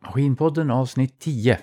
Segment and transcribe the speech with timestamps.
[0.00, 1.58] Maskinpodden avsnitt 10.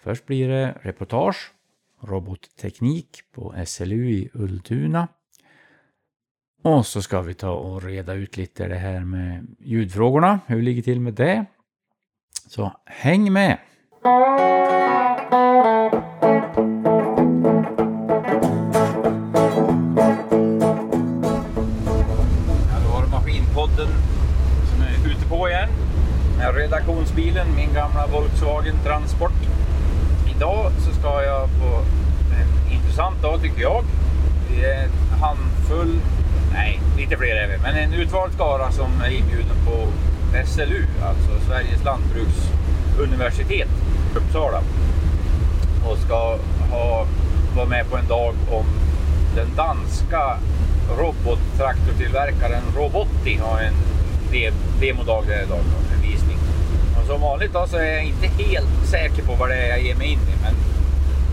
[0.00, 1.52] Först blir det reportage,
[2.00, 5.08] robotteknik på SLU i Ultuna.
[6.62, 10.62] Och så ska vi ta och reda ut lite det här med ljudfrågorna, hur det
[10.62, 11.44] ligger till med det.
[12.46, 13.58] Så häng med!
[14.02, 15.18] Ja,
[22.84, 23.88] då har du Maskinpodden
[24.70, 25.68] som är ute på igen.
[26.52, 29.32] Redaktionsbilen, min gamla Volkswagen Transport.
[30.36, 31.84] Idag så ska jag på
[32.40, 33.84] en intressant dag tycker jag.
[34.50, 36.00] Vi är en handfull,
[36.52, 39.86] nej lite fler är vi, men en utvald skara som är inbjuden på
[40.46, 43.68] SLU, alltså Sveriges lantbruksuniversitet
[44.14, 44.62] i Uppsala.
[45.86, 46.38] Och ska
[46.70, 47.06] ha,
[47.56, 48.66] vara med på en dag om
[49.36, 50.38] den danska
[50.98, 53.74] robottraktortillverkaren Robotti har en
[54.80, 56.38] demodag där idag, då, en visning.
[56.96, 59.82] Och som vanligt då så är jag inte helt säker på vad det är jag
[59.82, 60.54] ger mig in i, men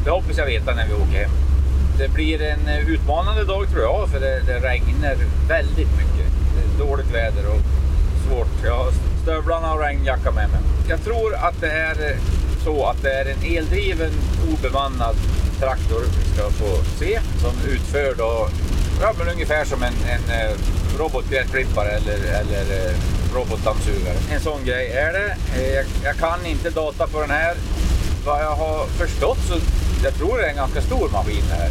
[0.04, 1.31] det hoppas jag veta när vi åker hem.
[1.98, 5.16] Det blir en eh, utmanande dag tror jag, för det, det regnar
[5.48, 6.28] väldigt mycket.
[6.56, 7.62] Det är dåligt väder och
[8.28, 8.64] svårt.
[8.64, 8.92] Jag har
[9.23, 10.59] stövlarna och regnjacka med mig.
[10.90, 12.18] Jag tror att det är
[12.64, 14.12] så att det är en eldriven
[14.53, 15.16] obemannad
[15.59, 18.48] traktor vi ska få se som utför då,
[19.02, 20.56] ja, ungefär som en, en eh,
[20.98, 22.96] robotgräsklippare eller, eller eh,
[23.36, 24.17] robotdammsugare.
[24.31, 25.38] En sån grej är det.
[25.55, 27.55] Eh, jag, jag kan inte data på den här.
[28.25, 29.55] Vad jag har förstått så
[30.03, 31.69] jag tror det är en ganska stor maskin det här.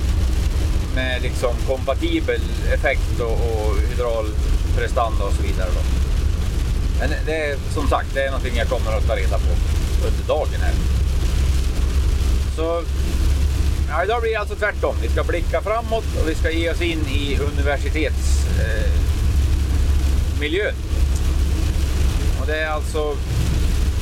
[0.95, 2.41] Med liksom kompatibel
[2.75, 5.69] effekt och, och hydraulprestanda och så vidare.
[5.75, 5.81] Då.
[7.01, 9.51] Men det är som sagt, det är någonting jag kommer att ta reda på
[10.07, 10.75] under dagen här.
[12.57, 12.83] Så
[13.89, 14.95] ja, idag blir det alltså tvärtom.
[15.03, 18.85] Vi ska blicka framåt och vi ska ge oss in i universitetsmiljön.
[20.35, 20.75] Eh, miljön
[22.45, 23.17] och det är alltså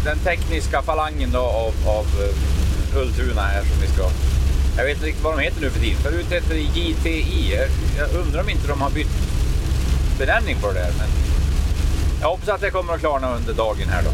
[0.05, 4.03] den tekniska falangen då av, av eh, Ultuna här som vi ska...
[4.77, 5.98] Jag vet inte riktigt vad de heter nu för tiden.
[6.03, 7.55] Förut hette det JTI.
[7.57, 9.11] Jag- Jag undrar om inte de har bytt
[10.19, 10.92] benämning på det där.
[10.98, 11.08] Men
[12.20, 14.11] jag hoppas att det kommer att klarna under dagen här då.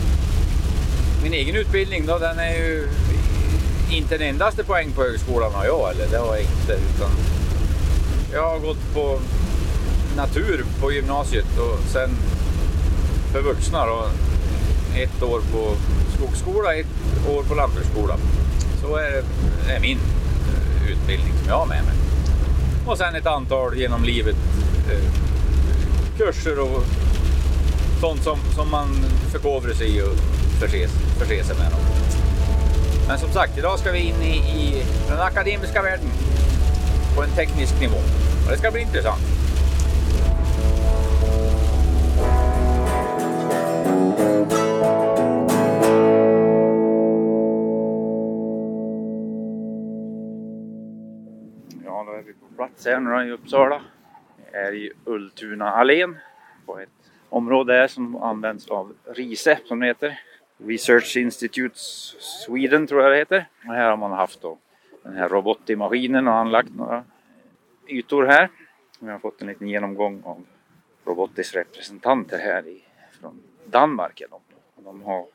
[1.22, 2.88] Min egen utbildning då, den är ju
[3.90, 6.72] inte den endaste poäng på högskolan har jag, eller det har jag inte.
[6.72, 7.10] Utan
[8.32, 9.20] jag har gått på
[10.16, 12.10] natur på gymnasiet och sen
[13.32, 14.04] för vuxna då,
[14.96, 15.74] ett år på
[16.16, 16.86] skogsskola, ett
[17.28, 18.16] år på lantbruksskola.
[18.82, 19.22] Så är
[19.68, 21.94] är min eh, utbildning som jag har med mig.
[22.86, 24.36] Och sen ett antal genom livet
[24.90, 25.10] eh,
[26.18, 26.84] kurser och
[28.00, 28.88] sånt som, som man
[29.32, 30.14] förkovrar sig i och
[30.60, 30.88] förser,
[31.18, 31.66] förser sig med.
[31.70, 31.78] Då.
[33.08, 36.10] Men som sagt, idag ska vi in i, i den akademiska världen
[37.16, 37.96] på en teknisk nivå.
[38.44, 39.37] Och det ska bli intressant.
[44.18, 44.24] Ja,
[52.06, 53.82] då är vi på plats här nu då i Uppsala.
[54.52, 56.16] Vi är i Ultuna allén
[56.66, 56.88] på ett
[57.28, 60.20] område här som används av RISE som det heter.
[60.56, 63.48] Research Institute Sweden tror jag det heter.
[63.66, 64.58] Och här har man haft då
[65.02, 67.04] den här Robotti-maskinen och anlagt några
[67.88, 68.48] ytor här.
[69.00, 70.44] Vi har fått en liten genomgång av
[71.04, 72.82] Robottis representanter här i,
[73.20, 74.20] från Danmark.
[74.20, 74.40] är de.
[74.84, 75.26] De har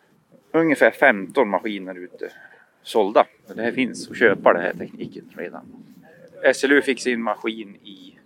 [0.52, 2.32] ungefär 15 maskiner ute
[2.84, 3.26] sålda.
[3.48, 5.66] Så Det här finns att köpa den här tekniken redan.
[6.54, 8.20] SLU fick sin maskin i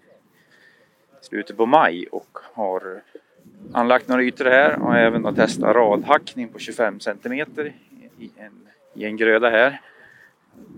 [1.21, 3.01] slutet på maj och har
[3.73, 7.75] anlagt några ytor här och även då testat radhackning på 25 centimeter
[8.19, 9.81] i en, i en gröda här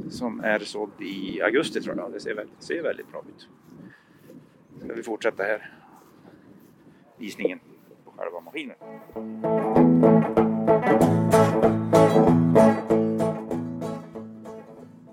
[0.10, 2.12] som är sådd i augusti tror jag.
[2.12, 3.48] Det ser väldigt, ser väldigt bra ut.
[4.84, 5.72] Ska vi fortsätta här
[7.18, 7.60] visningen
[8.19, 8.78] själva maskinen.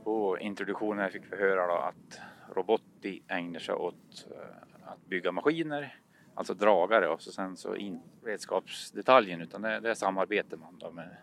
[0.05, 2.21] På introduktionen fick vi höra då att
[2.55, 5.99] Robotti ägnar sig åt eh, att bygga maskiner,
[6.35, 10.91] alltså dragare och så sen så in redskapsdetaljen utan det, det är samarbete man då
[10.91, 11.17] med,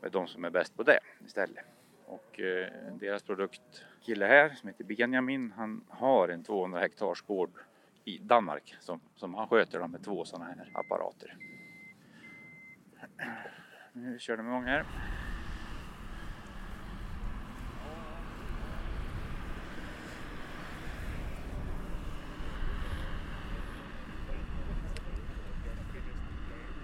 [0.00, 1.64] med de som är bäst på det istället.
[2.06, 2.68] Och eh,
[3.00, 7.50] deras produktkille här som heter Benjamin han har en 200 hektars gård
[8.04, 11.36] i Danmark som, som han sköter dem med två sådana här apparater.
[13.92, 14.84] Nu kör de igång här.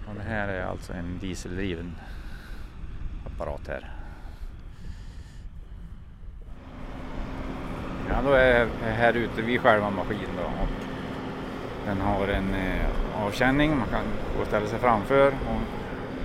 [0.07, 1.95] Och det här är alltså en dieseldriven
[3.25, 3.91] apparat här.
[8.09, 10.67] Ja, då är här ute vid själva maskinen då.
[11.87, 14.03] Den har en eh, avkänning, man kan
[14.35, 15.61] gå och ställa sig framför och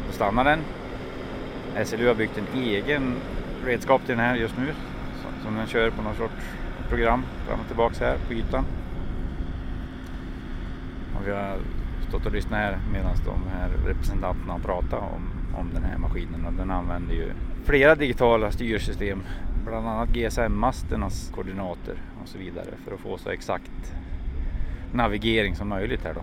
[0.06, 0.58] då stannar den.
[1.86, 3.14] SLU har byggt en egen
[3.64, 4.74] redskap till den här just nu
[5.42, 6.44] som den kör på någon sorts
[6.88, 8.64] program fram och tillbaka här på ytan.
[11.16, 11.56] Och vi har
[12.08, 16.46] stått och lyssnat här medan de här representanterna har pratat om, om den här maskinen
[16.46, 17.32] och den använder ju
[17.64, 19.22] flera digitala styrsystem,
[19.64, 23.94] bland annat GSM-masternas koordinater och så vidare för att få så exakt
[24.92, 26.22] navigering som möjligt här då.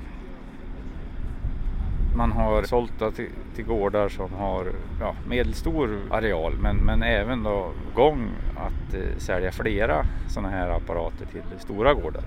[2.16, 4.66] Man har sålt till, till gårdar som har
[5.00, 11.26] ja, medelstor areal men, men även då gång att eh, sälja flera sådana här apparater
[11.26, 12.24] till stora gårdar.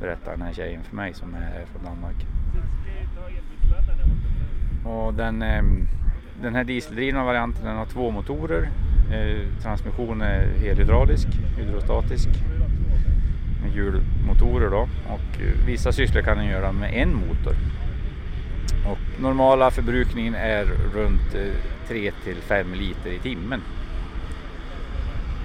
[0.00, 2.26] Berättar den här tjejen för mig som är från Danmark.
[4.86, 5.62] Och den, eh,
[6.42, 8.70] den här dieseldrivna varianten den har två motorer.
[9.12, 12.28] Eh, transmission är helhydraulisk, hydrostatisk
[13.64, 17.56] med hjulmotorer då och eh, vissa sysslor kan den göra med en motor.
[18.86, 20.64] Och normala förbrukningen är
[20.94, 23.62] runt eh, 3 till 5 liter i timmen.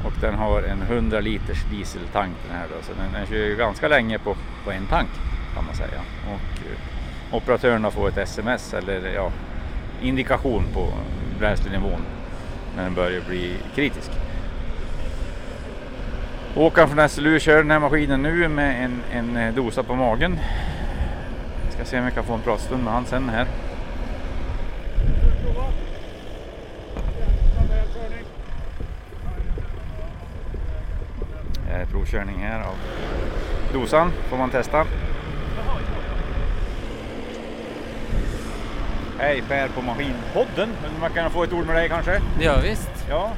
[0.05, 3.87] Och den har en 100 liters dieseltank den här då, så den, den kör ganska
[3.87, 4.35] länge på,
[4.65, 5.09] på en tank
[5.55, 6.01] kan man säga.
[6.25, 9.31] Och eh, operatörerna får ett sms eller ja,
[10.01, 10.87] indikation på
[11.39, 12.01] bränslenivån
[12.75, 14.11] när den börjar bli kritisk.
[16.55, 20.39] Håkan från SLU kör den här maskinen nu med en, en eh, dosa på magen.
[21.69, 23.47] Ska se om jag kan få en pratstund med han sen här.
[31.71, 32.75] Eh, provkörning här av
[33.73, 34.85] dosan får man testa.
[39.19, 40.69] Hej Per på Maskinpodden.
[41.01, 42.21] Man kan få ett ord med dig kanske?
[42.39, 43.05] Ja, visst.
[43.09, 43.31] Ja.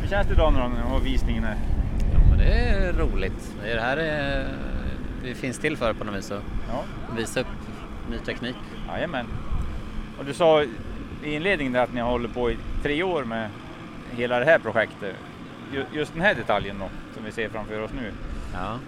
[0.00, 1.56] Hur känns det idag när du har visningen här?
[2.12, 3.54] Ja, men det är roligt.
[3.62, 4.48] Det här är,
[5.22, 6.84] det finns till för på något vis att ja.
[7.16, 7.46] visa upp
[8.10, 8.56] ny teknik.
[8.88, 9.26] Jajamän.
[10.18, 10.68] Och du sa i
[11.22, 13.48] inledningen att ni har hållit på i tre år med
[14.10, 15.16] hela det här projektet.
[15.92, 18.12] Just den här detaljen då, som vi ser framför oss nu.
[18.54, 18.78] Ja,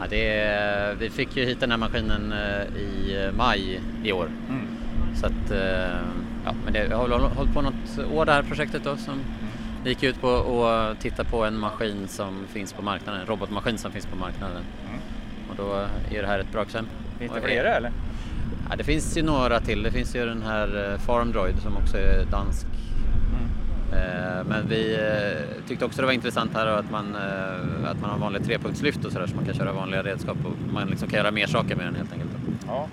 [0.00, 4.30] ja det, vi fick ju hit den här maskinen eh, i maj i år.
[4.48, 4.66] Mm.
[5.16, 6.00] Så att, eh,
[6.44, 9.20] ja, men det, vi har hållit på något år det här projektet då som
[9.84, 13.78] det gick ut på att titta på en maskin som finns på marknaden, en robotmaskin
[13.78, 14.62] som finns på marknaden.
[14.88, 15.00] Mm.
[15.50, 15.86] Och då
[16.16, 16.94] är det här ett bra exempel.
[17.18, 17.92] Finns det flera eller?
[18.70, 19.82] Ja, det finns ju några till.
[19.82, 22.66] Det finns ju den här eh, Farmdroid som också är dansk.
[23.32, 24.02] Mm.
[24.02, 24.98] Eh, men vi
[25.68, 27.16] tyckte också det var intressant här att man,
[27.86, 30.88] att man har vanlig trepunktslyft och sådär så man kan köra vanliga redskap och man
[30.88, 32.30] liksom kan göra mer saker med den helt enkelt.
[32.66, 32.88] Ja,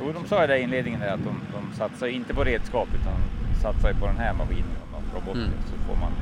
[0.00, 3.14] Jo, de sa ju det i inledningen att de, de satsar inte på redskap utan
[3.62, 4.76] satsar på den här maskinen,
[5.14, 5.52] roboten, mm.
[5.70, 6.12] så får man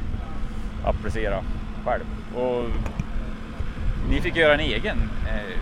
[0.85, 1.43] applicera
[1.85, 2.05] själv.
[2.35, 2.65] Och
[4.11, 5.11] ni fick göra en egen.
[5.27, 5.59] Eh,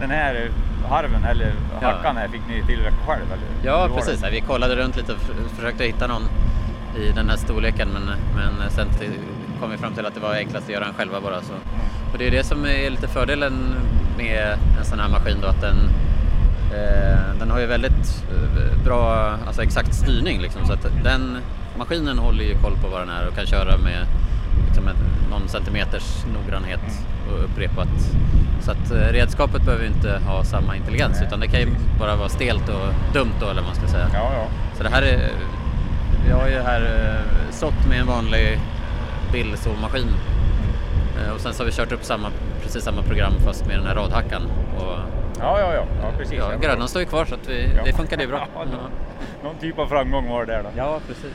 [0.00, 0.50] den här
[0.88, 1.52] harven eller
[1.82, 3.32] hackan här fick ni tillverka själv?
[3.32, 3.70] Eller?
[3.70, 5.18] Ja precis, vi kollade runt lite och
[5.56, 6.22] försökte hitta någon
[6.96, 8.02] i den här storleken men,
[8.36, 8.88] men sen
[9.60, 11.42] kom vi fram till att det var enklast att göra den själva bara.
[11.42, 11.52] Så.
[12.12, 13.74] Och det är det som är lite fördelen
[14.18, 15.76] med en sån här maskin då att den
[16.72, 21.38] Eh, den har ju väldigt eh, bra, alltså exakt styrning liksom, så att den
[21.80, 24.06] maskinen håller ju koll på vad den är och kan köra med
[24.66, 24.84] liksom
[25.30, 26.86] någon centimeters noggrannhet
[27.28, 27.88] och upprepat.
[28.60, 31.68] Så att eh, redskapet behöver inte ha samma intelligens Nej, utan det kan ju
[31.98, 34.06] bara vara stelt och dumt då eller vad man ska säga.
[34.14, 34.46] Ja, ja.
[34.76, 35.30] Så det här är,
[36.26, 36.82] vi har ju här
[37.50, 38.60] sått med en vanlig
[39.32, 40.08] billsåmaskin
[41.34, 42.28] och sen så har vi kört upp samma,
[42.62, 44.42] precis samma program fast med den här radhackan.
[44.78, 44.98] Och
[45.40, 46.38] Ja, ja, ja, ja precis.
[46.38, 47.82] Ja, grönan står ju kvar så att vi, ja.
[47.84, 48.48] det funkade ju bra.
[49.44, 50.68] Någon typ av framgång var det där då.
[50.76, 51.32] Ja, precis.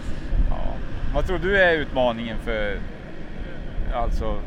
[1.15, 2.79] Vad tror du är utmaningen för
[3.93, 4.41] alltså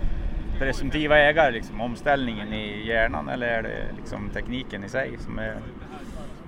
[0.58, 5.56] presumtiva ägare, liksom, omställningen i hjärnan eller är det liksom tekniken i sig som är,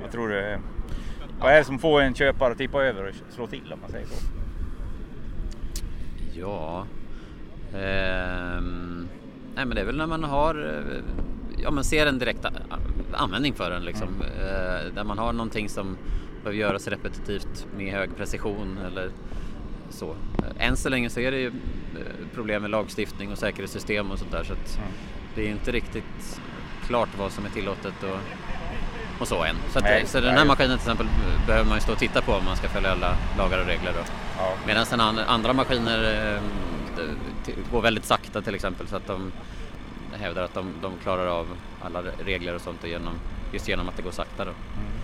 [0.03, 0.59] vad tror du,
[1.41, 3.91] vad är det som får en köpare att tippa över och slå till om man
[3.91, 4.15] säger så?
[6.35, 6.87] Ja,
[7.79, 9.09] ehm,
[9.55, 11.03] nej men det är väl när man har eh,
[11.63, 12.47] ja, men ser en direkt
[13.13, 14.09] användning för den liksom.
[14.09, 14.21] Mm.
[14.21, 15.97] Eh, där man har någonting som
[16.43, 19.11] behöver göras repetitivt med hög precision eller
[19.91, 20.11] så.
[20.11, 21.53] Eh, än så länge så är det ju eh,
[22.35, 24.89] problem med lagstiftning och säkerhetssystem och sånt där så att mm.
[25.35, 26.41] det är inte riktigt
[26.87, 28.19] klart vad som är tillåtet och,
[29.21, 29.57] och så än.
[29.73, 31.07] Så, att, nej, så den här maskinen till exempel
[31.47, 33.93] behöver man ju stå och titta på om man ska följa alla lagar och regler.
[33.93, 34.01] Då.
[34.39, 34.53] Ja.
[34.67, 36.41] Medan sen andra maskiner
[37.73, 39.33] går väldigt sakta till exempel så att de
[40.13, 41.47] hävdar att de, de klarar av
[41.83, 43.15] alla regler och sånt genom,
[43.53, 44.45] just genom att det går sakta.
[44.45, 44.51] Då.
[44.51, 45.00] Mm.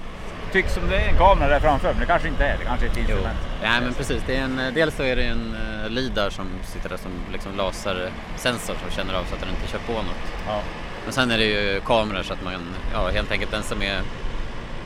[0.57, 2.59] Tycks som det är en kamera där framför, men det kanske inte är.
[2.59, 3.39] Det kanske är ett instrument.
[3.63, 4.23] Ja, men precis.
[4.27, 7.57] Det är en, dels så är det en uh, LIDAR som sitter där som liksom
[7.57, 10.27] lasersensor som känner av så att den inte kör på något.
[10.47, 10.61] Ja.
[11.05, 12.53] Men sen är det ju kameror så att man
[12.93, 14.01] ja, helt enkelt den som är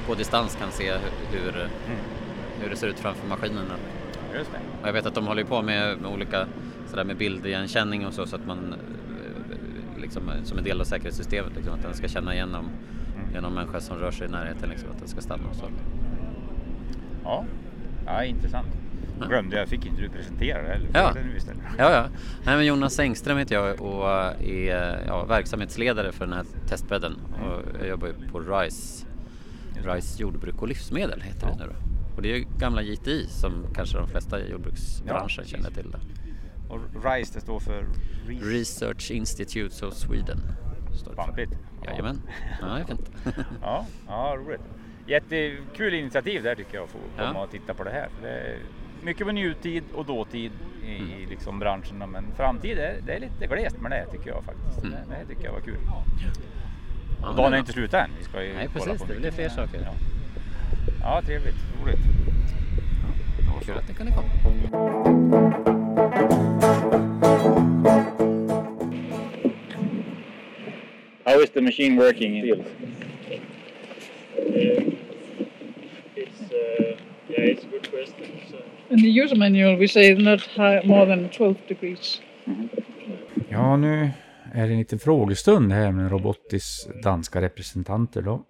[0.07, 0.93] på distans kan se
[1.33, 1.99] hur, mm.
[2.61, 3.75] hur det ser ut framför maskinerna.
[4.35, 4.59] Just det.
[4.83, 6.47] Och jag vet att de håller på med, med olika
[6.91, 8.75] sådär med bildigenkänning och så så att man
[10.01, 12.71] liksom, som en del av säkerhetssystemet liksom, att den ska känna igen om
[13.21, 13.35] mm.
[13.35, 15.65] genom människa som rör sig i närheten liksom, att den ska stanna och så.
[17.25, 17.45] Ja,
[18.07, 18.69] ja intressant.
[19.21, 19.27] Ja.
[19.27, 20.89] Glömde jag, fick inte du presentera det heller?
[20.95, 21.15] Ja.
[21.79, 22.07] ja, ja.
[22.45, 24.09] Nej, men Jonas Engström heter jag och
[24.43, 27.17] är ja, verksamhetsledare för den här testbädden.
[27.43, 29.07] Och jag jobbar ju på RISE,
[29.85, 31.55] RISE jordbruk och livsmedel heter ja.
[31.55, 32.17] det nu då.
[32.17, 35.91] Och det är ju gamla JTI som kanske de flesta jordbruksbranscher ja, känner till.
[35.91, 35.99] Det.
[36.69, 37.87] Och RISE det står för?
[38.27, 40.39] Research Institutes of Sweden.
[41.17, 41.53] Pampigt.
[41.87, 42.23] Jajamän,
[42.61, 43.11] ja, det är fint.
[43.63, 44.61] ja, ja, roligt.
[45.07, 47.43] Jättekul initiativ där tycker jag att få komma ja.
[47.43, 48.09] och titta på det här.
[48.23, 48.59] Det är
[49.03, 50.53] mycket med nutid och dåtid
[50.85, 51.29] i mm.
[51.29, 54.85] liksom branscherna men framtid är, det är lite glest med det tycker jag faktiskt.
[54.85, 54.93] Mm.
[54.93, 55.79] Det, det tycker jag var kul.
[55.87, 56.05] Ja,
[57.29, 58.11] och dagen är inte slut än.
[58.19, 59.81] Vi ska ju Nej precis, det blir fler saker.
[59.85, 59.93] Ja.
[61.01, 62.01] ja, trevligt, roligt.
[63.47, 64.27] Ja, kul att ni kunde komma.
[71.31, 72.69] How is the machine working in fields?
[74.39, 74.83] Uh,
[76.17, 76.97] it's uh,
[77.29, 78.27] yeah, it's a good question.
[78.51, 78.57] So.
[78.91, 82.21] In the user manual we say not high, more than 12 degrees.
[82.47, 82.69] Mm.
[83.49, 84.11] Ja, nu
[84.53, 88.45] är det en liten frågestund här med Robotis danska representanter då.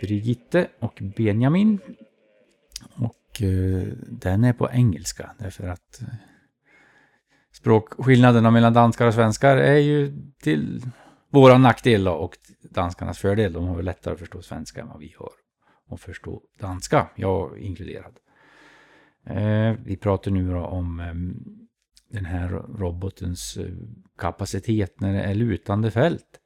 [0.00, 1.78] Brigitte och Benjamin.
[2.94, 6.08] Och eh, den är på engelska därför att eh,
[7.52, 10.12] språkskillnaderna mellan danskar och svenskar är ju
[10.42, 10.82] till
[11.32, 12.38] våra nackdel och
[12.70, 13.52] danskarnas fördel.
[13.52, 15.32] De har väl lättare att förstå svenska än vad vi har.
[15.88, 18.18] Och förstå danska, jag inkluderad.
[19.26, 21.14] Eh, vi pratar nu då om eh,
[22.12, 22.48] den här
[22.78, 23.74] robotens eh,
[24.18, 26.40] kapacitet när det är lutande fält.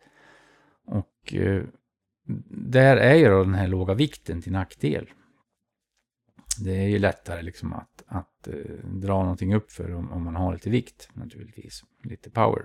[0.86, 1.64] Och eh,
[2.68, 5.10] där är ju då den här låga vikten till nackdel.
[6.64, 10.36] Det är ju lättare liksom att, att eh, dra någonting upp för om, om man
[10.36, 11.82] har lite vikt naturligtvis.
[12.02, 12.62] Lite power.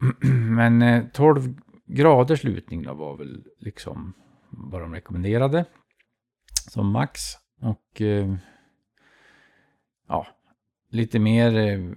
[0.56, 1.54] Men eh, 12
[1.86, 4.12] graders lutning då var väl liksom
[4.50, 5.64] vad de rekommenderade
[6.70, 7.20] som max.
[7.60, 8.34] Och eh,
[10.08, 10.26] ja,
[10.90, 11.92] lite mer eh,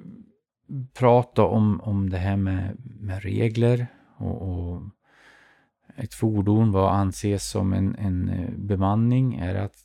[0.99, 3.87] prata om, om det här med, med regler
[4.17, 4.81] och, och,
[5.95, 9.35] ett fordon, vad anses som en, en eh, bemanning?
[9.35, 9.77] Är det att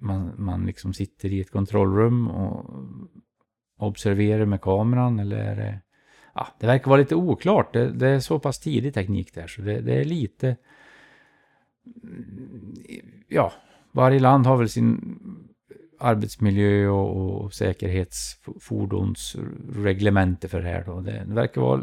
[0.00, 2.74] man, man liksom sitter i ett kontrollrum och
[3.78, 5.80] observerar med kameran eller är det
[6.38, 7.72] ja, det verkar vara lite oklart.
[7.72, 10.56] Det, det är så pass tidig teknik där så det, det, är lite...
[12.02, 12.74] Mm,
[13.28, 13.52] ja,
[13.92, 15.18] varje land har väl sin
[16.00, 21.00] arbetsmiljö och, och säkerhetsfordonsreglemente för det här då.
[21.00, 21.82] Det, verkar vara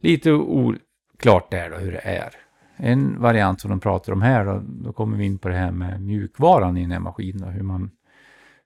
[0.00, 2.34] lite oklart där då hur det är.
[2.76, 5.70] En variant som de pratar om här då, då kommer vi in på det här
[5.70, 7.52] med mjukvaran i den här maskinen.
[7.52, 7.90] Hur man,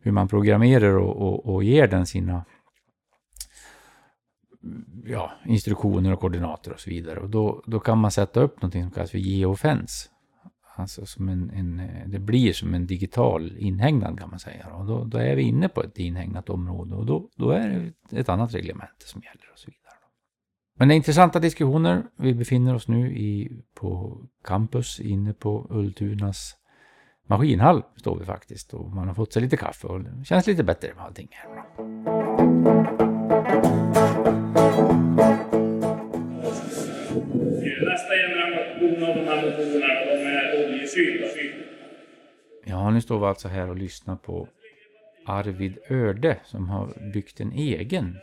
[0.00, 2.44] hur man programmerar och, och, och ger den sina
[5.04, 7.20] ja, instruktioner och koordinater och så vidare.
[7.20, 10.10] Och då, då kan man sätta upp någonting som kallas för geofens.
[10.76, 14.66] Alltså som en, en, eh, det blir som en digital inhägnad kan man säga.
[14.66, 18.20] Och då, då är vi inne på ett inhägnat område och då, då är det
[18.20, 19.80] ett annat reglemente som gäller och så vidare.
[20.78, 22.02] Men det är intressanta diskussioner.
[22.16, 26.56] Vi befinner oss nu i, på campus inne på Ultunas
[27.26, 30.64] maskinhall står vi faktiskt och man har fått sig lite kaffe och det känns lite
[30.64, 33.09] bättre med allting här.
[42.64, 44.48] Ja, nu står vi alltså här och lyssnar på
[45.26, 48.18] Arvid Örde som har byggt en egen,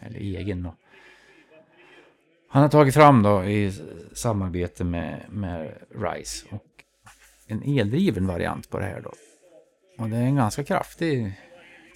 [0.00, 0.74] eller egen då.
[2.48, 3.72] Han har tagit fram då i
[4.12, 6.66] samarbete med, med RISE och
[7.46, 9.12] en eldriven variant på det här då.
[9.98, 11.32] Och det är en ganska kraftig,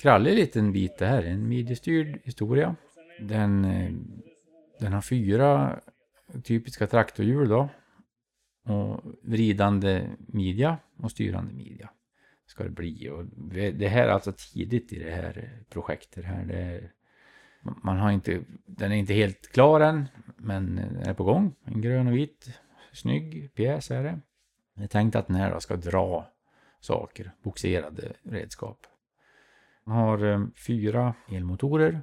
[0.02, 1.22] krallig liten bit det här.
[1.22, 2.76] En midjestyrd historia.
[3.20, 3.90] Den, eh,
[4.80, 5.80] den har fyra
[6.44, 7.68] typiska traktorhjul då.
[8.66, 11.90] Och vridande midja och styrande midja.
[12.46, 13.08] Ska det bli.
[13.10, 13.24] Och
[13.74, 16.24] det här är alltså tidigt i det här projektet.
[16.24, 16.44] Här.
[16.44, 16.92] Det är,
[17.62, 20.08] man har inte, den är inte helt klar än.
[20.36, 21.54] Men den är på gång.
[21.64, 22.50] En grön och vit.
[22.92, 24.20] Snygg pjäs är det.
[24.74, 26.26] Det är tänkt att den här då ska dra
[26.80, 27.32] saker.
[27.42, 28.86] Boxerade redskap.
[28.86, 28.90] Eh,
[29.84, 32.02] den har fyra elmotorer.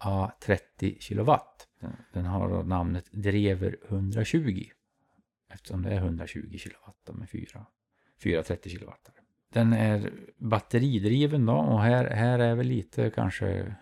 [0.00, 1.68] A30 kilowatt.
[2.12, 4.64] Den har namnet Drever 120
[5.52, 7.66] eftersom det är 120 kilowatt med 4
[8.22, 9.10] 430 kilowatt.
[9.52, 13.74] Den är batteridriven då och här, här är väl lite kanske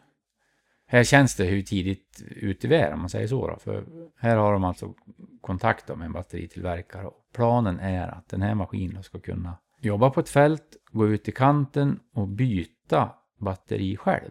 [0.90, 3.48] här känns det hur tidigt ute vi är om man säger så.
[3.48, 3.56] Då.
[3.56, 3.84] För
[4.16, 4.94] här har de alltså
[5.40, 7.06] kontakt med en batteritillverkare.
[7.06, 11.28] Och planen är att den här maskinen ska kunna jobba på ett fält, gå ut
[11.28, 14.30] i kanten och byta batteri själv.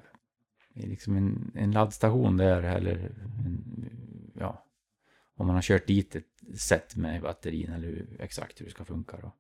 [0.74, 2.96] Det är liksom en, en laddstation där eller
[3.46, 3.90] en,
[4.40, 4.66] ja,
[5.40, 9.18] om man har kört dit ett set med batterin eller exakt hur det ska funka.
[9.22, 9.32] Då.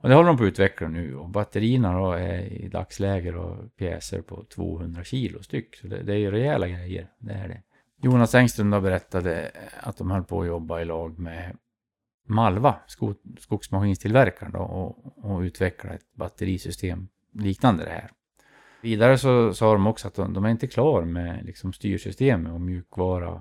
[0.00, 3.76] Och det håller de på att utveckla nu och batterierna då är i dagsläget och
[3.76, 5.76] pjäser på 200 kilo styck.
[5.76, 7.62] Så det, det är ju rejäla grejer, det är det.
[8.02, 11.56] Jonas Engström då berättade att de höll på att jobba i lag med
[12.26, 12.76] Malva,
[13.38, 18.10] skogsmaskinstillverkaren då, och, och utveckla ett batterisystem liknande det här.
[18.80, 22.60] Vidare så sa de också att de, de är inte klara med liksom styrsystemet och
[22.60, 23.40] mjukvara,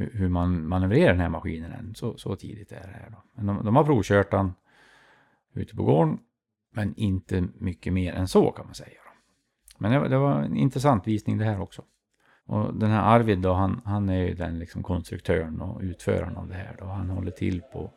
[0.00, 1.94] hur, hur, man manövrerar den här maskinen än.
[1.94, 3.22] Så, så tidigt är det här då.
[3.34, 4.52] Men de, de har provkört den
[5.54, 6.18] ute på gården.
[6.72, 9.00] Men inte mycket mer än så kan man säga.
[9.78, 11.82] Men det, det var en intressant visning det här också.
[12.46, 16.48] Och den här Arvid då, han, han är ju den liksom konstruktören och utföraren av
[16.48, 16.84] det här då.
[16.84, 17.90] Han håller till på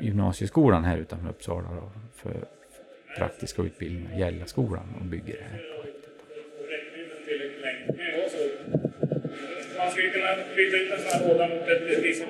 [0.00, 2.44] gymnasieskolan här utanför Uppsala då, för
[3.18, 6.24] praktiska utbildningar, Gällaskolan och bygger det här projektet.
[9.78, 12.28] Man skulle kunna byta ut en sån här låda mot ett diesel...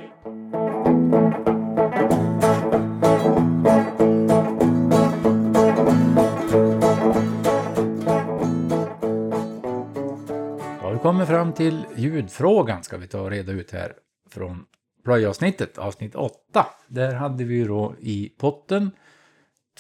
[11.05, 13.93] kommer fram till ljudfrågan ska vi ta och reda ut här
[14.31, 14.67] från
[15.05, 16.67] plöjavsnittet, avsnitt 8.
[16.89, 18.91] Där hade vi ju då i potten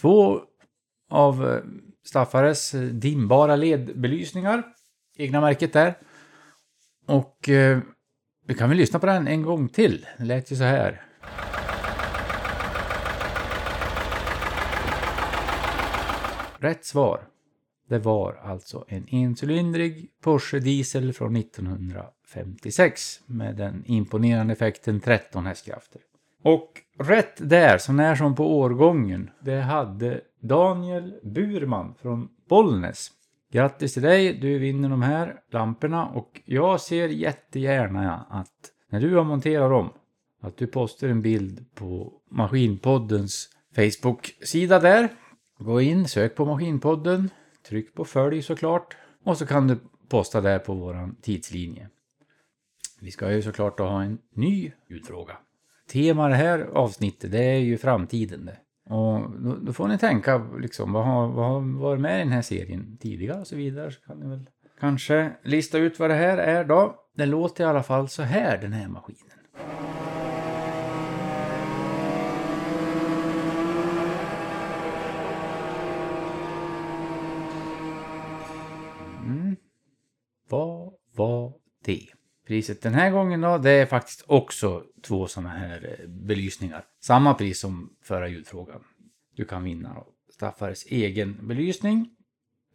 [0.00, 0.40] två
[1.10, 1.60] av eh,
[2.06, 4.62] Staffares eh, dimbara ledbelysningar,
[5.16, 5.94] egna märket där.
[7.06, 7.78] Och eh,
[8.46, 10.06] vi kan väl lyssna på den en gång till.
[10.18, 11.02] Det lät ju så här.
[16.58, 17.20] Rätt svar.
[17.88, 26.00] Det var alltså en encylindrig Porsche diesel från 1956 med den imponerande effekten 13 hästkrafter.
[26.42, 33.10] Och rätt där, så när som på årgången, det hade Daniel Burman från Bollnäs.
[33.54, 39.16] Grattis till dig, du vinner de här lamporna och jag ser jättegärna att när du
[39.16, 39.90] har monterat dem,
[40.40, 45.08] att du postar en bild på Maskinpoddens Facebook-sida där.
[45.58, 47.30] Gå in, sök på Maskinpodden,
[47.68, 48.96] Tryck på följ såklart.
[49.24, 49.78] Och så kan du
[50.08, 51.88] posta där på våran tidslinje.
[53.00, 55.36] Vi ska ju såklart ha en ny ljudfråga.
[55.92, 58.56] Tema det här avsnittet det är ju framtiden det.
[58.84, 62.32] Och då, då, får ni tänka liksom vad har, vad har varit med i den
[62.32, 63.90] här serien tidigare och så vidare.
[63.90, 64.46] Så kan ni väl
[64.80, 66.94] kanske lista ut vad det här är då.
[67.16, 69.38] Det låter i alla fall så här den här maskinen.
[79.24, 79.56] Mm.
[80.48, 81.52] Vad var
[81.84, 82.06] det?
[82.46, 86.84] Priset den här gången då, det är faktiskt också två sådana här eh, belysningar.
[87.00, 88.80] Samma pris som förra ljudfrågan.
[89.36, 90.06] Du kan vinna då.
[90.32, 92.10] Staffares egen belysning.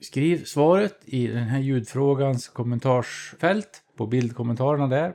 [0.02, 5.14] Skriv svaret i den här ljudfrågans kommentarsfält på bildkommentarerna där.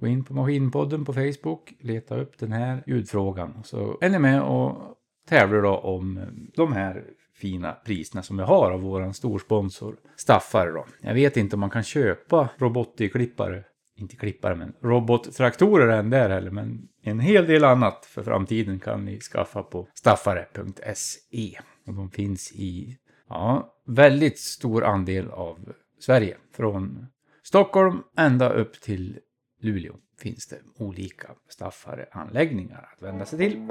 [0.00, 3.62] Gå in på Maskinpodden på Facebook, leta upp den här ljudfrågan.
[3.64, 4.96] Så är ni med och
[5.28, 6.24] tävlar då om eh,
[6.56, 10.86] de här fina priserna som vi har av våran storsponsor Staffare då.
[11.00, 13.64] Jag vet inte om man kan köpa robotklippare,
[14.02, 19.04] inte klippare men robottraktorer än där heller men en hel del annat för framtiden kan
[19.04, 21.58] ni skaffa på staffare.se.
[21.86, 26.36] Och de finns i ja, väldigt stor andel av Sverige.
[26.54, 27.06] Från
[27.42, 29.18] Stockholm ända upp till
[29.60, 33.68] Luleå finns det olika Staffare-anläggningar att vända sig till.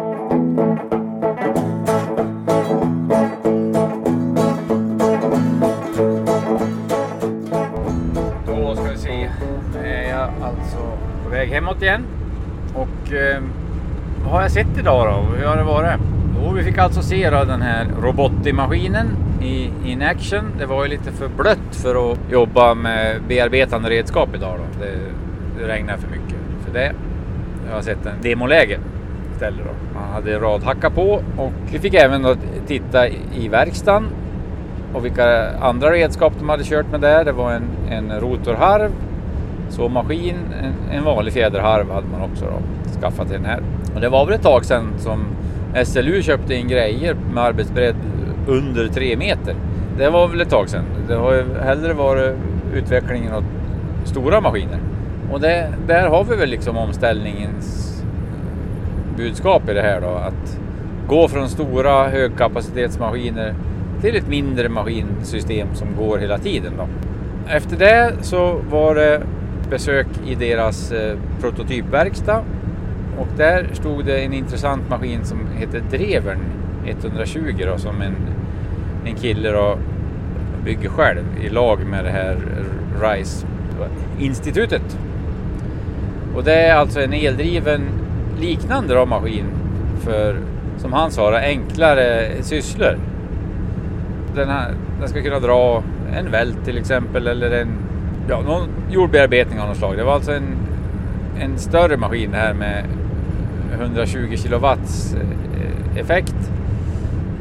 [11.41, 12.05] Väg hemåt igen.
[12.73, 13.41] Och eh,
[14.23, 15.35] vad har jag sett idag då?
[15.37, 15.99] Hur har det varit?
[16.35, 19.07] Jo, vi fick alltså se då den här Robotti-maskinen
[19.41, 20.51] i in action.
[20.57, 24.85] Det var ju lite för blött för att jobba med bearbetande redskap idag då.
[24.85, 24.97] Det,
[25.59, 26.93] det regnade för mycket för det.
[27.67, 28.79] Jag har sett en demoläge
[29.33, 29.99] istället då.
[29.99, 32.35] Man hade radhacka på och vi fick även då
[32.67, 34.07] titta i verkstaden
[34.93, 37.25] och vilka andra redskap de hade kört med där.
[37.25, 38.91] Det var en, en rotorharv
[39.71, 43.61] så maskin, en, en vanlig fjäderharv hade man också då, skaffat till den här.
[43.95, 45.25] Och det var väl ett tag sedan som
[45.83, 47.95] SLU köpte in grejer med arbetsbredd
[48.47, 49.55] under tre meter.
[49.97, 50.85] Det var väl ett tag sedan.
[51.07, 52.35] Det har ju hellre varit
[52.73, 53.43] utvecklingen av
[54.03, 54.79] stora maskiner.
[55.31, 58.03] Och det, där har vi väl liksom omställningens
[59.17, 60.07] budskap i det här då.
[60.07, 60.59] Att
[61.07, 63.53] gå från stora högkapacitetsmaskiner
[64.01, 66.87] till ett mindre maskinsystem som går hela tiden då.
[67.47, 69.21] efter det så var det
[69.71, 72.43] besök i deras eh, prototypverkstad
[73.17, 76.39] och där stod det en intressant maskin som heter Drevern
[76.85, 78.15] 120 då, som en,
[79.05, 79.77] en kille då
[80.65, 82.37] bygger själv i lag med det här
[83.01, 84.97] RISE-institutet.
[86.35, 87.81] Och det är alltså en eldriven
[88.39, 89.45] liknande då maskin
[89.99, 90.37] för,
[90.77, 92.97] som han sa, enklare sysslor.
[94.35, 95.83] Den, här, den ska kunna dra
[96.15, 97.80] en vält till exempel eller en
[98.27, 99.97] ja, någon jordbearbetning av något slag.
[99.97, 100.55] Det var alltså en,
[101.39, 102.85] en större maskin det här med
[103.73, 106.51] 120 kilowatts eh, effekt.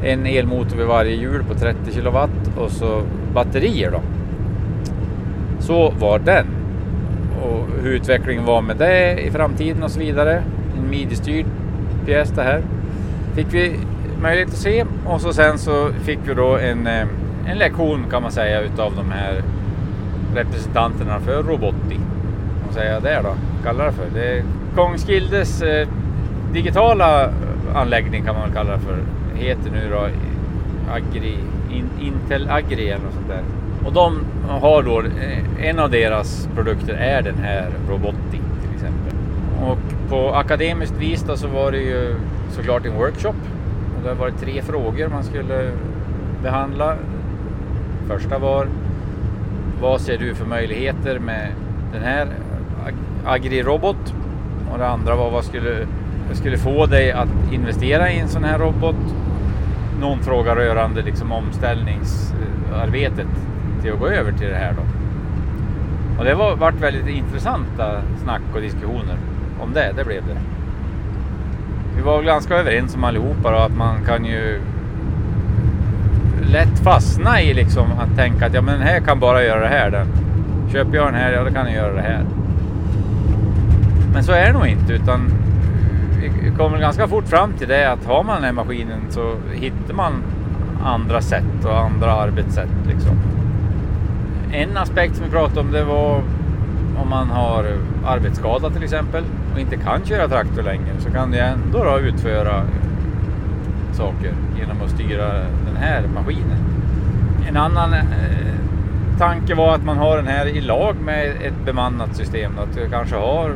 [0.03, 3.01] En elmotor vid varje hjul på 30 kilowatt och så
[3.33, 4.01] batterier då.
[5.59, 6.45] Så var den.
[7.41, 10.43] Och hur utvecklingen var med det i framtiden och så vidare.
[10.77, 11.45] En midi-styrd
[12.05, 12.61] pjäs det här.
[13.35, 13.75] Fick vi
[14.21, 17.07] möjlighet att se och så sen så fick vi då en, eh,
[17.47, 19.41] en lektion kan man säga utav de här
[20.35, 21.99] representanterna för Robotti.
[22.65, 23.35] Vad säger jag där då?
[23.63, 24.05] Kallar det för?
[24.13, 24.43] Det är
[24.75, 25.87] Kongsgildes eh,
[26.53, 27.31] digitala eh,
[27.75, 28.97] anläggning kan man väl kalla det för.
[29.35, 30.07] Heter nu då
[30.93, 31.37] Agri,
[31.71, 33.43] In, Intel Agri eller något sånt där.
[33.85, 39.13] Och de har då, eh, en av deras produkter är den här Robotti till exempel.
[39.63, 42.15] Och på akademiskt vis då så var det ju
[42.49, 43.35] såklart en workshop.
[43.97, 45.71] Och det var tre frågor man skulle
[46.43, 46.95] behandla.
[48.07, 48.67] Första var
[49.81, 51.47] vad ser du för möjligheter med
[51.93, 52.27] den här
[53.25, 54.13] Agri-robot?
[54.71, 55.87] Och det andra var vad skulle,
[56.31, 58.95] skulle få dig att investera i en sån här robot?
[60.01, 63.27] Någon fråga rörande liksom omställningsarbetet
[63.81, 64.81] till att gå över till det här då.
[66.19, 69.17] Och det var varit väldigt intressanta snack och diskussioner
[69.59, 70.37] om det, det blev det.
[71.95, 74.59] Vi var ganska överens om allihopa då att man kan ju
[76.51, 79.67] lätt fastna i liksom att tänka att ja men den här kan bara göra det
[79.67, 79.91] här.
[79.91, 80.07] Den.
[80.71, 82.25] Köper jag den här, ja då kan den göra det här.
[84.13, 85.31] Men så är det nog inte utan
[86.43, 89.93] vi kommer ganska fort fram till det att har man den här maskinen så hittar
[89.93, 90.23] man
[90.83, 92.69] andra sätt och andra arbetssätt.
[92.87, 93.17] Liksom.
[94.51, 96.21] En aspekt som vi pratade om det var
[97.01, 97.65] om man har
[98.05, 102.63] arbetsskada till exempel och inte kan köra traktor längre så kan du ändå då utföra
[103.93, 105.33] saker genom att styra
[105.65, 106.57] den här maskinen.
[107.47, 108.01] En annan eh,
[109.17, 112.51] tanke var att man har den här i lag med ett bemannat system.
[112.59, 113.55] Att du kanske har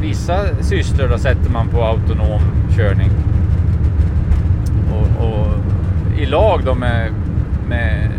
[0.00, 2.40] vissa sysslor då sätter man på autonom
[2.76, 3.10] körning.
[4.92, 5.48] Och, och
[6.18, 7.12] i lag då med,
[7.68, 8.10] med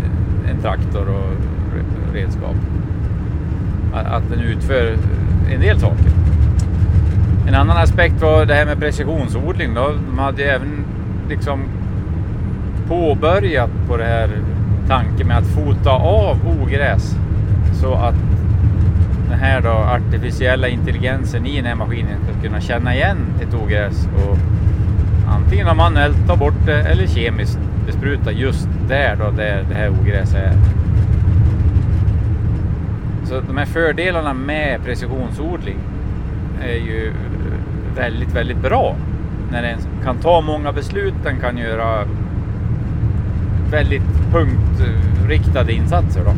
[0.49, 1.33] en traktor och
[2.13, 2.55] redskap.
[3.93, 4.97] Att, att den utför
[5.53, 6.05] en del saker.
[7.47, 9.73] En annan aspekt var det här med precisionsodling.
[9.73, 9.93] Då.
[10.09, 10.85] De hade även
[11.29, 11.59] liksom
[12.87, 14.29] påbörjat på det här
[14.87, 17.15] tanken med att fota av ogräs
[17.81, 18.15] så att
[19.29, 24.07] den här då artificiella intelligensen i den här maskinen ska kunna känna igen ett ogräs
[24.15, 24.37] och
[25.27, 30.35] antingen manuellt ta bort det eller kemiskt bespruta just där då där det här ogräset
[30.35, 30.53] är.
[33.25, 35.77] Så de här fördelarna med precisionsodling
[36.61, 37.11] är ju
[37.95, 38.95] väldigt, väldigt bra.
[39.51, 42.05] När den kan ta många beslut, den kan göra
[43.73, 46.21] väldigt punktriktade insatser.
[46.25, 46.31] Då.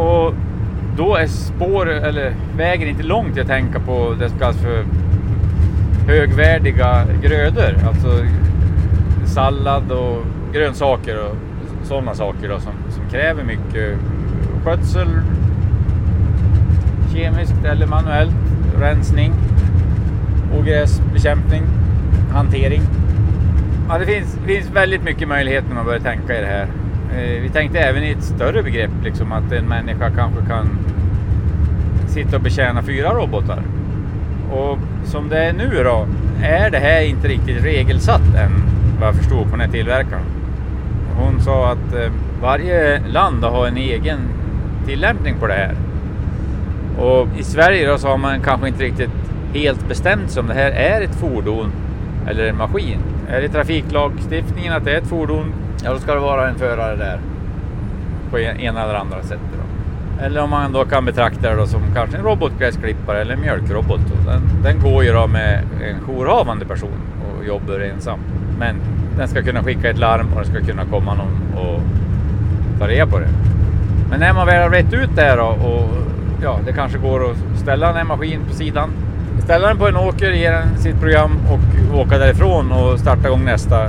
[0.00, 0.34] Och
[0.96, 4.84] då är spår, eller vägen inte långt till att tänka på det som kallas för
[6.06, 7.76] högvärdiga grödor.
[7.86, 8.24] Alltså
[9.24, 11.36] sallad och grönsaker och
[11.82, 13.98] sådana saker då, som, som kräver mycket
[14.64, 15.08] skötsel,
[17.14, 18.36] kemiskt eller manuellt,
[18.78, 19.32] rensning,
[20.58, 21.62] ogräsbekämpning,
[22.32, 22.82] hantering.
[23.88, 26.66] Ja, det finns, finns väldigt mycket möjligheter när man börjar tänka i det här.
[27.16, 30.78] Eh, vi tänkte även i ett större begrepp, liksom att en människa kanske kan
[32.08, 33.62] sitta och betjäna fyra robotar.
[34.52, 36.06] Och som det är nu då,
[36.42, 38.52] är det här inte riktigt regelsatt än,
[38.98, 40.24] vad jag förstod på den här tillverkaren.
[41.16, 44.18] Hon sa att eh, varje land har en egen
[44.86, 45.74] tillämpning på det här.
[46.98, 49.10] Och i Sverige då så har man kanske inte riktigt
[49.54, 51.72] helt bestämt sig om det här är ett fordon
[52.28, 52.98] eller en maskin.
[53.28, 55.52] Är det trafiklagstiftningen att det är ett fordon,
[55.84, 57.20] ja då ska det vara en förare där
[58.30, 59.40] på ena eller andra sättet.
[59.52, 60.24] Då.
[60.24, 64.00] Eller om man då kan betrakta det då som kanske en robotgräsklippare eller en mjölkrobot.
[64.26, 67.00] Den, den går ju då med en jourhavande person
[67.38, 68.18] och jobbar ensam.
[68.58, 68.76] Men
[69.16, 71.80] den ska kunna skicka ett larm och det ska kunna komma någon och
[72.78, 73.28] ta reda på det.
[74.10, 75.90] Men när man väl har rätt ut det då och
[76.42, 78.90] ja, det kanske går att ställa en maskin på sidan,
[79.44, 83.44] ställa den på en åker, ge den sitt program och åka därifrån och starta igång
[83.44, 83.84] nästa.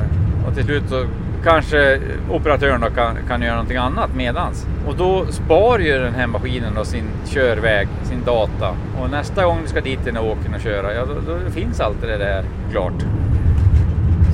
[0.48, 1.06] Och till slut så
[1.44, 2.00] kanske
[2.32, 4.68] operatören då kan, kan göra någonting annat medans.
[4.88, 8.70] Och då spar ju den här maskinen då sin körväg, sin data.
[9.02, 11.80] Och nästa gång du ska dit i den åkern och köra, ja då, då finns
[11.80, 13.06] allt det där klart.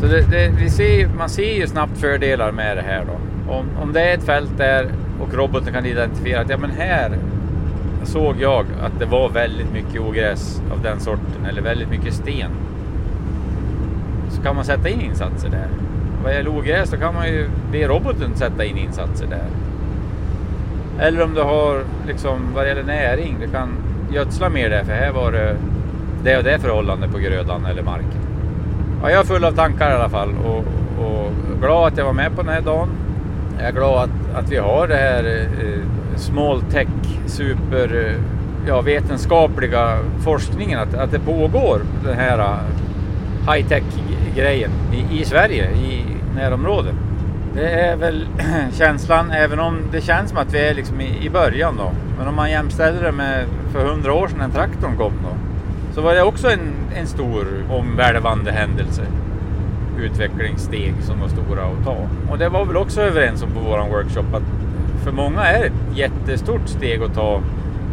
[0.01, 3.53] Så det, det, vi ser, man ser ju snabbt fördelar med det här då.
[3.53, 4.88] Om, om det är ett fält där
[5.21, 7.12] och roboten kan identifiera att ja men här
[8.03, 12.51] såg jag att det var väldigt mycket ogräs av den sorten eller väldigt mycket sten.
[14.29, 15.67] Så kan man sätta in insatser där.
[16.23, 19.45] Vad gäller ogräs så kan man ju be roboten sätta in insatser där.
[20.99, 23.69] Eller om du har liksom vad gäller näring, du kan
[24.11, 25.55] gödsla mer där för här var det
[26.23, 28.21] det och det förhållande på grödan eller marken.
[29.01, 30.57] Ja, jag är full av tankar i alla fall och,
[31.05, 32.89] och glad att jag var med på den här dagen.
[33.57, 35.79] Jag är glad att, att vi har det här eh,
[36.21, 36.88] small tech,
[37.25, 38.15] super eh,
[38.67, 43.84] ja, vetenskapliga forskningen, att, att det pågår den här eh, high tech
[44.36, 46.05] grejen i, i Sverige, i
[46.36, 46.95] närområdet.
[47.55, 48.27] Det är väl
[48.73, 51.91] känslan, även om det känns som att vi är liksom i, i början då.
[52.17, 55.36] Men om man jämställer det med för hundra år sedan när traktorn kom då,
[55.95, 59.01] så var det också en, en stor omvälvande händelse.
[59.99, 61.97] Utvecklingssteg som var stora att ta.
[62.31, 64.61] Och det var väl också överens om på våran workshop att
[65.03, 67.41] för många är det ett jättestort steg att ta.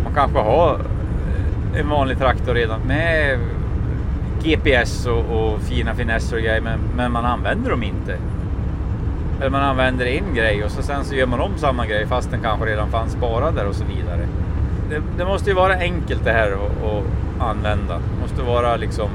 [0.05, 3.39] Man kanske har eh, en vanlig traktor redan med
[4.43, 8.17] GPS och, och fina finesser och grejer men, men, man använder dem inte.
[9.41, 12.31] Eller man använder en grej och så sen så gör man om samma grej fast
[12.31, 14.29] den kanske redan fanns sparad där och så vidare.
[14.91, 17.05] Det, det måste ju vara enkelt det här att
[17.43, 17.95] använda.
[17.95, 19.09] Det måste vara liksom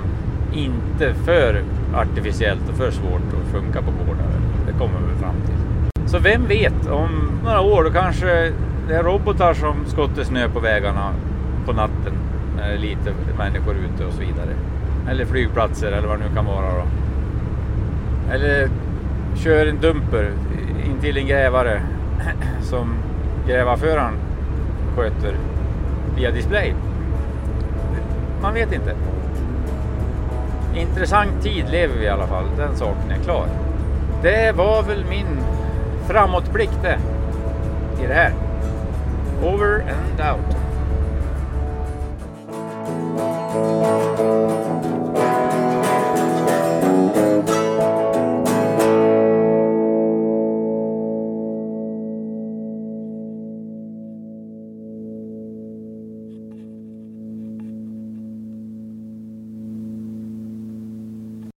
[0.53, 1.63] inte för
[1.95, 4.27] artificiellt och för svårt att funka på gårdar.
[4.67, 5.53] Det kommer vi fram till.
[6.13, 8.52] Så vem vet, om några år då kanske
[8.88, 11.13] det är robotar som skottar snö på vägarna
[11.65, 12.13] på natten
[12.58, 14.49] när det är lite människor ute och så vidare.
[15.10, 16.84] Eller flygplatser eller vad det nu kan vara då.
[18.34, 18.69] Eller
[19.36, 20.32] kör en dumper
[20.86, 21.82] in till en grävare
[22.62, 22.93] som
[23.47, 24.13] grävarföraren
[24.95, 25.36] sköter
[26.15, 26.73] via display.
[28.41, 28.95] Man vet inte.
[30.76, 33.47] Intressant tid lever vi i alla fall, den saken är klar.
[34.21, 35.28] Det var väl min
[36.08, 37.00] framåtblick det
[38.04, 38.34] i det här.
[39.44, 40.56] Over and out.